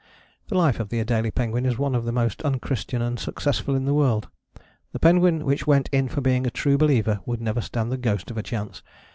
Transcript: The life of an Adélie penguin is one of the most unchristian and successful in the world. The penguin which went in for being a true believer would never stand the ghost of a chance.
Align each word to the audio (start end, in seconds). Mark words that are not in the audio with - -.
The 0.47 0.57
life 0.57 0.79
of 0.79 0.91
an 0.91 1.05
Adélie 1.05 1.35
penguin 1.35 1.63
is 1.63 1.77
one 1.77 1.93
of 1.93 2.05
the 2.05 2.11
most 2.11 2.41
unchristian 2.41 3.03
and 3.03 3.19
successful 3.19 3.75
in 3.75 3.85
the 3.85 3.93
world. 3.93 4.29
The 4.93 4.99
penguin 4.99 5.45
which 5.45 5.67
went 5.67 5.89
in 5.91 6.07
for 6.09 6.21
being 6.21 6.47
a 6.47 6.49
true 6.49 6.75
believer 6.79 7.19
would 7.27 7.39
never 7.39 7.61
stand 7.61 7.91
the 7.91 7.97
ghost 7.97 8.31
of 8.31 8.37
a 8.39 8.41
chance. 8.41 8.81